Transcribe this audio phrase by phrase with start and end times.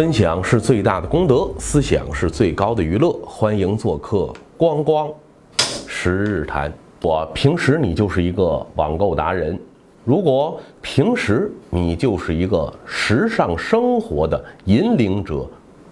[0.00, 3.12] 分享是最大的功德，思想是最高的娱乐。
[3.22, 5.06] 欢迎做客光光
[5.58, 6.72] 十日谈。
[7.02, 9.60] 我平时你就是一个网购达人，
[10.06, 15.46] 如果平时你就是一个时尚生活的引领者、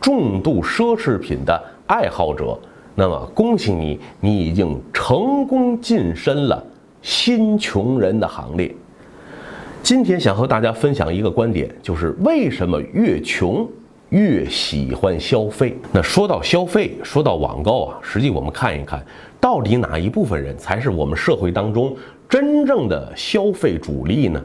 [0.00, 2.58] 重度奢侈品的爱好者，
[2.96, 6.60] 那么恭喜你，你已经成功晋升了
[7.02, 8.74] 新穷人的行列。
[9.80, 13.64] 今天想和大家分享一个观点，就是为什么越穷
[14.12, 15.74] 越喜欢消费？
[15.90, 19.02] 那说到消费，说到网购啊，实际我们看一看，
[19.40, 21.96] 到底哪一部分人才是我们社会当中
[22.28, 24.44] 真正的消费主力呢？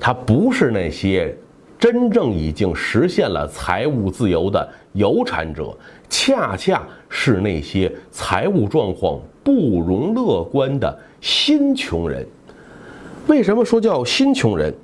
[0.00, 1.32] 他不是那些
[1.78, 5.72] 真正已经实现了财务自由的有产者，
[6.08, 12.26] 恰恰是那些财务状况不容乐观的新穷人。
[13.28, 14.74] 为什么说叫新穷人？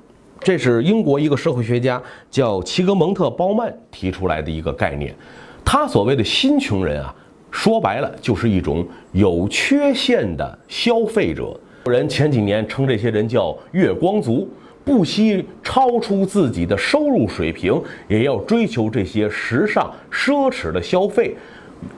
[0.43, 5.15] 这是英国一个社会学家叫齐格蒙特·鲍曼提出来的一个概念。
[5.65, 7.15] 他所谓的新穷人啊，
[7.51, 11.59] 说白了就是一种有缺陷的消费者。
[11.85, 14.49] 有人前几年称这些人叫“月光族”，
[14.85, 21.37] 不惜超出自己的收入水平，也要追求这些时尚奢侈的消费，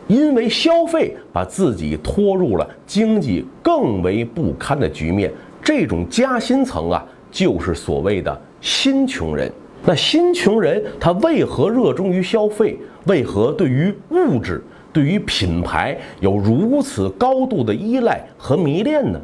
[0.07, 5.33] 因为消费把自己拖入了经济更为不堪的局面。
[5.63, 7.03] 这种夹心层啊，
[7.35, 9.51] 就是所谓的新穷人。
[9.85, 12.79] 那新穷人他为何热衷于消费？
[13.07, 19.21] 为何对于物质、对于品牌有如此高度的依赖和迷恋呢？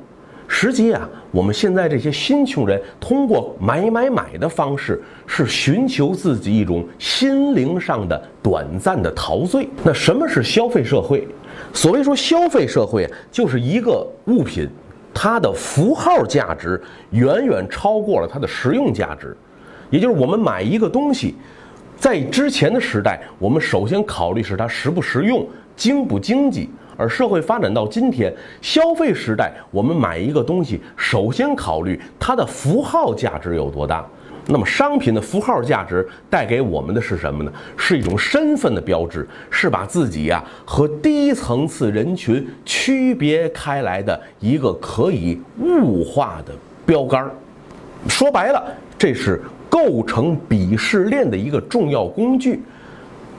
[0.49, 9.69] 实际啊，我们现在这些新穷人通过买买买的方式，是寻求自己一种心灵上的短暂的陶醉。
[9.85, 11.27] 那什么是消费社会？
[11.73, 14.69] 所谓说消费社会，就是一个物品。
[15.13, 16.81] 它的符号价值
[17.11, 19.37] 远远超过了它的实用价值，
[19.91, 21.35] 也就是我们买一个东西，
[21.97, 34.07] 在之前的时代，我们首先考虑是它实不实用、经不经济；而社会发展到今天，消费时代，我们买一个东西，首先考虑它的符号价值有多大。
[34.53, 37.53] 那么，商品的符号价值带给我们的是什么呢？
[37.77, 46.53] 是一种身份的标志，是把自己呀和低层次人群区别开来的一个可以物化的
[46.85, 47.31] 标杆儿。
[48.09, 48.61] 说白了，
[48.99, 52.61] 这是构成鄙视链的一个重要工具。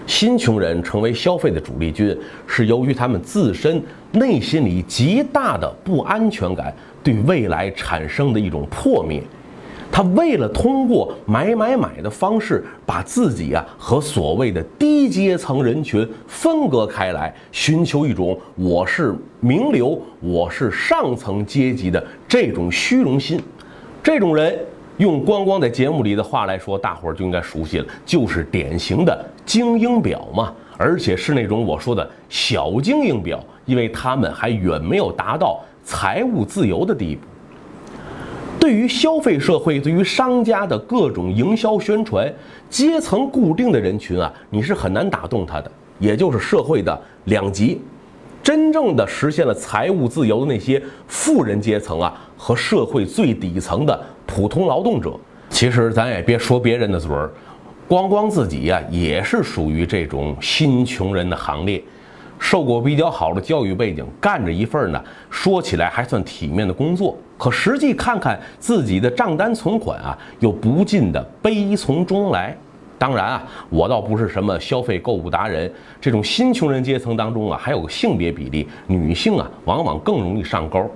[0.07, 2.17] 新穷人成为消费的主力军，
[2.47, 6.73] 是由于他们自身内心里极大的不安全感
[7.03, 9.21] 对未来产生的一种破灭。
[9.91, 23.39] 他为了通过买买买的方式，把自己啊和所谓的低阶层人群分割开来，寻求一种我是名流，我是上层阶级的这种虚荣心。
[24.01, 24.57] 这种人
[24.97, 37.27] 用光光在节目里的话来说，大伙儿就应该熟悉了，就是典型的精英表嘛，而且是那种我说的小精英表，因为他们还远没有达到财务自由的地步。
[38.61, 42.31] 对于消费社会，对于商家的各种营销宣传，
[42.69, 45.71] 阶层固定的人群啊，你是很难打动他的。
[45.97, 47.81] 也就是社会的两极，
[48.43, 55.13] 真正的实现了财务自由的那些富人阶层啊，和社会最底层的普通劳动者。
[55.49, 57.31] 其实咱也别说别人的嘴儿，
[57.87, 61.83] 光光自己呀，也是属于这种新穷人的行列。
[62.41, 72.57] 受过比较好的教育背景，干着一份呢，说起来还算体面的工作，可实际看看自己的账单存款啊，又不禁的悲从中来。
[72.97, 80.89] 当然啊，我倒不是什么消费购物达人，这种新穷人阶层当中啊，还有个性别比例，女性啊，往往更容易上钩。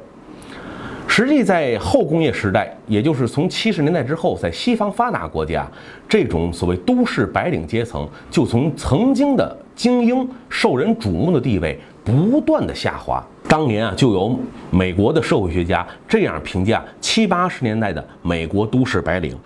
[1.08, 5.66] 实际在后工业时代，也就是从七十年代之后，在西方发达国家，
[6.10, 13.24] 这种所谓都市白领阶层，就从曾经的精英、受人瞩目的地位，不断的下滑。
[13.48, 14.38] 当年啊，就有
[14.72, 19.38] 美国的社会学家这样评价七八十年代的美国都市白领，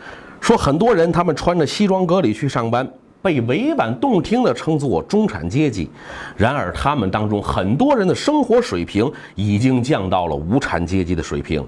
[0.42, 2.90] 说很多人他们穿着西装革履去上班。
[3.22, 5.90] 被委婉动听地称作中产阶级，
[6.38, 11.64] 然而他们当中很多人的生活水平已经降到了无产阶级的水平。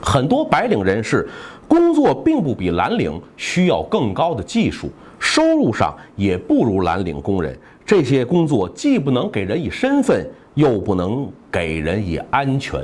[0.00, 1.28] 很多白领人士
[1.66, 4.88] 工作并不比蓝领需要更高的技术，
[5.18, 7.58] 收入上也不如蓝领工人。
[7.84, 10.24] 这些工作既不能给人以身份，
[10.54, 12.80] 又不能给人以安全，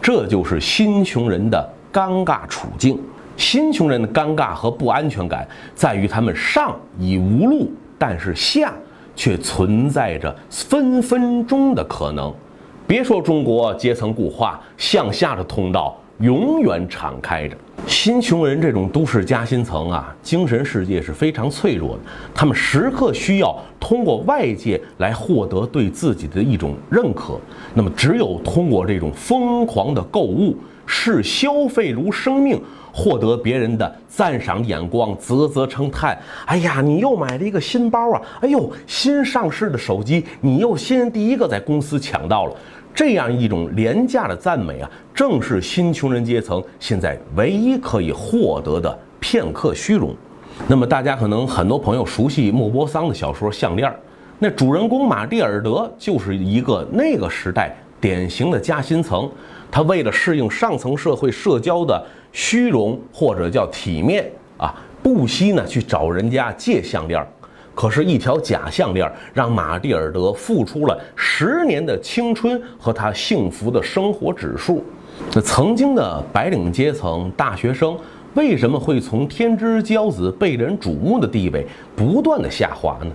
[0.00, 3.00] 这就是新穷人的尴尬处境。
[3.36, 8.72] 新穷人的尴尬和不安全感在于，他们上已无路，但是下
[9.14, 12.32] 却存在着分分钟的可能。
[12.86, 17.56] 别说中国阶层固化，向下的通道永远敞开着。
[17.86, 22.00] 新穷人这种都市夹心层啊，精神世界是非常脆弱的，
[22.34, 27.38] 他们时刻需要通过外界来获得对自己的一种认可。
[27.74, 30.56] 那么，只有通过这种疯狂的购物，
[30.86, 32.62] 视消费如生命。
[32.98, 36.18] 获得别人的赞赏眼光，啧啧称叹。
[36.46, 38.22] 哎呀，你又买了一个新包啊！
[38.40, 42.56] 哎呦，新上市的手机，你又先第一个在公司抢到了。
[42.94, 50.16] 这样一种廉价的赞美啊，正是新穷人阶层现在唯一可以获得的片刻虚荣。
[50.66, 53.90] 那么，大家可能很多朋友熟悉莫泊桑的小说《项链》，
[54.38, 59.30] 那主人公马蒂尔德就是一个那个时代典型的夹心层。
[59.70, 62.06] 他为了适应上层社会社交的。
[62.32, 67.26] 虚荣或者叫体面啊，不惜呢去找人家借项链
[67.74, 74.84] 可是，一条假项链让马蒂尔德付出了十年的青春和他幸福的生活指数。
[75.32, 77.98] 那曾经的白领阶层大学生，
[78.34, 83.10] 为什么会从天之骄子、被人瞩目的地位不断的下滑呢？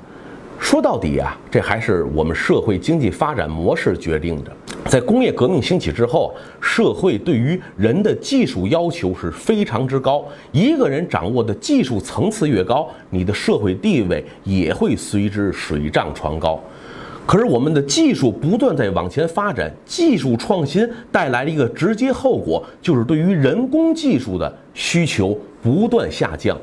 [0.62, 4.52] 说到底啊，这还是我们社会经济发展模式决定的。
[4.86, 10.24] 在工业革命兴起之后，社会对于人的技术要求是非常之高。
[10.52, 16.62] 一个人掌握的技术层次越高，你的社会地位也会随之水涨船高。
[17.25, 26.56] 可是我们的技术不断在往前发展，技术创新带来了一个直接后果，就是对于人工技术的需求不断下降，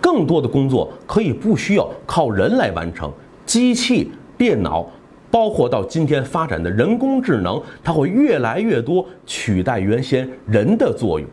[0.00, 3.10] 更多的工作可以不需要靠人来完成。
[3.46, 4.86] 机器、电脑，
[5.30, 11.26] 包括到今天发展的人工智能，它会越来越多取代原先人的作用。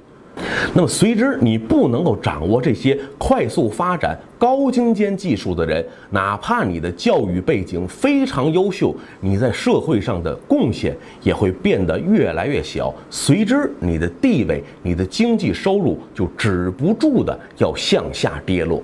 [0.73, 12.93] 那么，随之你不能够掌握这些快速发展、高精尖技术的人，哪怕你的教育背景非常优秀，你在社会上的贡献也会变得越来越小。
[13.11, 18.81] 随之，你的地位、你的经济收入就止不住的要向下跌落。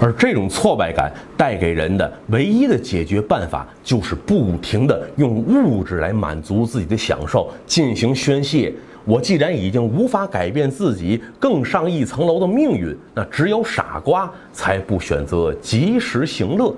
[0.00, 8.72] 而这种挫败感带给人的唯一的解决办法，就是不停的用物质来满足自己的享受，进行宣泄。
[9.04, 16.74] 我既然已经无法改变自己更上一层楼的命运，那只有傻瓜才不选择及时行乐。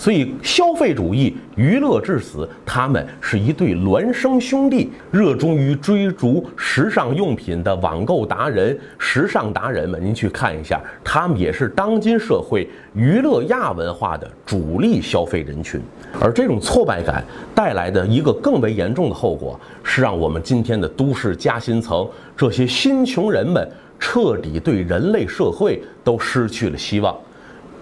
[0.00, 4.90] 所以，消费主义、娱乐至死，他们是一对孪生兄弟。
[5.10, 15.78] 热衷于追逐时尚用品的网购达人、时尚达人们，您去看一下，他们也是当今社会娱乐亚文化的主力消费人群。
[16.18, 17.22] 而这种挫败感
[17.54, 27.14] 带来的一个更为严重的后果，是让我们今天的都市夹心层这些新穷人们彻底对人类社会都失去了希望。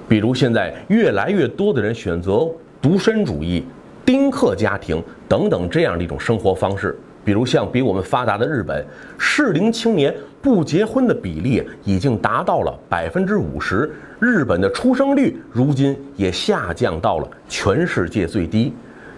[0.09, 2.49] 比如现在越来越多的人选择
[2.81, 3.65] 独身主义、
[4.05, 6.99] 丁克家庭等等这样的一种生活方式。
[7.25, 8.83] 比如像比我们发达的日本，
[9.19, 18.73] 适龄青年不结婚的比例已经达到了百分之五十，日本的出生率如今也下降到了全世界最低，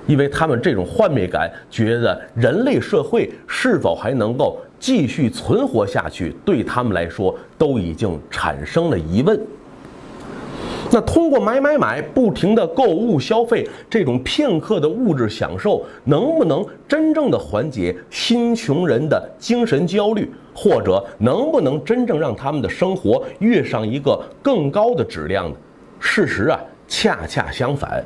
[0.09, 9.39] 因为他们这种幻灭感，觉得人类社会是否还能够继续存活下去，对他们来说都已经产生了疑问。
[10.93, 25.57] 那通过买买买，不停的购物消费，这种片刻的物质享受，能不能真正的缓解新穷人的精神焦虑，或者能不能真正让他们的生活跃上一个更高的质量呢？
[26.01, 28.05] 事实啊，恰恰相反，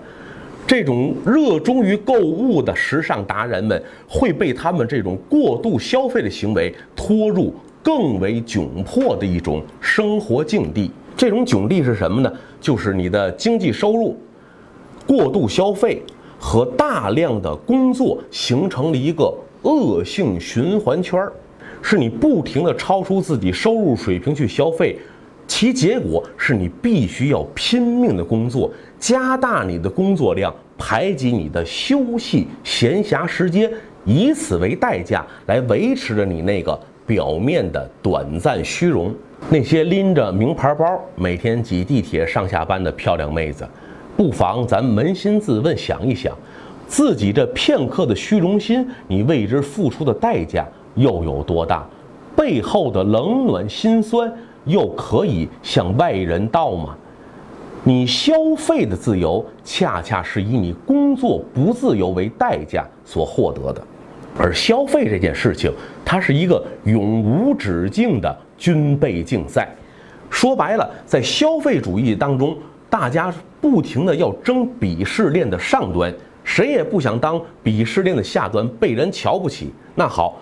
[0.66, 10.90] 这种热衷于购物的时尚达人们，会被他们这种过度消费的行为拖入更为窘迫的一种生活境地。
[11.16, 12.33] 这种窘地是什么呢？
[12.61, 14.18] 就是你的经济收入
[15.06, 16.02] 过度消费
[16.38, 21.33] 和大量的工作形成了一个恶性循环圈儿，
[21.80, 24.99] 是你不停的超出自己收入水平去消费，
[25.47, 33.71] 其结果是你必须要拼命的工作，加大你的工作量，排挤你的休息闲暇时间，
[34.04, 39.14] 以此为代价来维持着你那个表面的短暂虚荣。
[39.50, 43.68] 那些拎着名牌包、每天挤地铁上下班的漂亮妹子，
[44.16, 46.34] 不妨咱扪心自问，想一想，
[46.87, 51.87] 自己这片刻的虚荣心，你为之付出的代价又有多大？
[52.34, 54.32] 背后的冷暖心酸，
[54.64, 56.96] 又可以向外人道吗？
[57.82, 63.87] 你消费的自由，恰恰是以你工作不自由为代价所获得的。
[64.38, 65.73] 而消费这件事情，
[66.05, 68.37] 它是一个永无止境的。
[68.57, 69.69] 军备竞赛，
[70.31, 72.57] 说白了，在消费主义当中，
[72.88, 76.14] 大家不停的要争鄙视链的上端，
[76.45, 79.73] 谁也不想当鄙视链的下端，被人瞧不起。
[79.97, 80.41] 那好，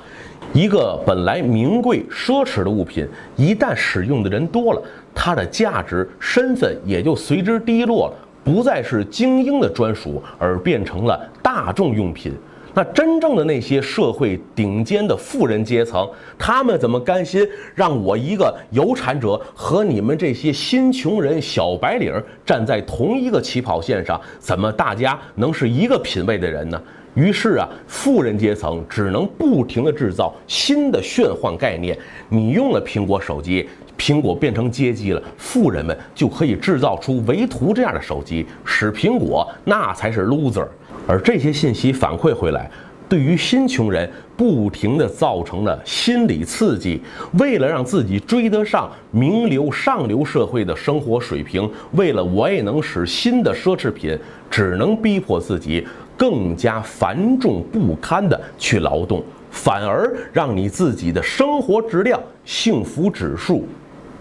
[0.52, 4.82] 一个本来名贵奢侈的物品，一旦使用的人多了，
[5.14, 12.34] 它的价值、身份也就随之低落了，不再是精英的专属，而变成了大众用品。
[12.74, 22.12] 那真正的那些社会顶尖的富人阶层，他们怎么甘心让我一个有产者和你们这些新穷人、小白领
[22.46, 24.20] 站在同一个起跑线上？
[24.38, 26.80] 怎么大家能是一个品位的人呢？
[27.14, 31.94] 于是啊，富人阶层只能不停地制造新的炫幻概念。
[32.30, 40.66] 你用了苹果手机，苹果变成阶级了，富人们就可以制造出唯图这样的手机，使苹果那才是 loser。
[41.06, 42.70] 而这些信息反馈回来，
[43.08, 47.00] 对于新穷人不停地造成了心理刺激。
[47.38, 54.18] 为了让自己追得上名流上流社会的生活水平，为了我也能使新的奢侈品，
[54.50, 63.66] 只能逼迫自己更加繁重不堪地去劳动，反而让你自己的生活质量、幸福指数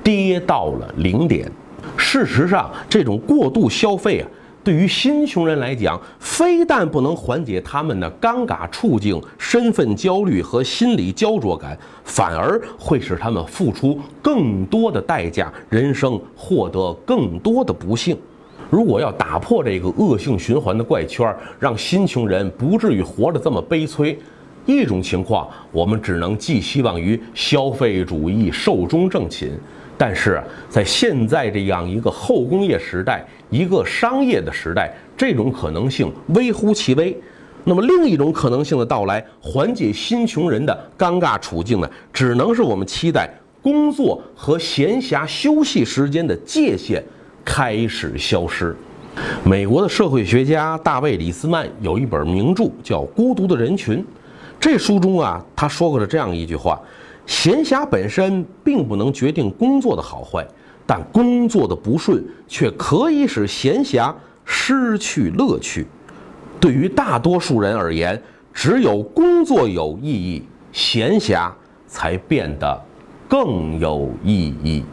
[0.03, 1.49] 跌到了零点。
[1.95, 4.27] 事实上，这种过度消费啊。
[4.63, 18.15] 对于新穷人来讲，非但不能缓解他们的尴尬处境、身份焦虑和心理焦灼感，反而会使他们付出更多的代价，人生获得更多的不幸。
[18.69, 24.15] 如果要打破这个恶性循环的怪圈，让新穷人不至于活得这么悲催，
[24.67, 29.49] 一种情况，我们只能寄希望于消费主义寿终正寝。
[30.01, 37.15] 但是在现在这样一个后工业时代、一个商业的时代，这种可能性微乎其微。
[37.65, 41.87] 那么另一种可能性的到来，缓解新穷人的尴尬处境呢？
[42.11, 43.29] 只能是我们期待
[43.61, 47.03] 工作和闲暇休息时间的界限
[47.45, 48.75] 开始消失。
[49.43, 53.99] 美国的社会学家大卫·李斯曼有一本名著叫《孤独的人群》，
[54.59, 56.81] 这书中啊，他说过了这样一句话。
[57.25, 60.45] 闲暇本身并不能决定工作的好坏，
[60.85, 64.13] 但工作的不顺却可以使闲暇
[64.43, 65.87] 失去乐趣。
[66.59, 68.21] 对于大多数人而言，
[68.53, 71.49] 只有工作有意义，闲暇
[71.87, 72.79] 才变得
[73.27, 74.83] 更有意义。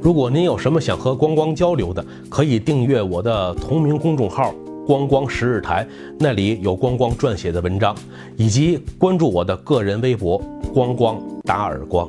[0.00, 4.54] 如果您有什么想和光光交流的，可以订阅我的同名公众号。
[4.86, 5.86] 光光十日台，
[6.20, 7.94] 那里有光光撰写的文章，
[8.36, 10.40] 以及关注我的个人微博
[10.72, 12.08] “光光打耳光”。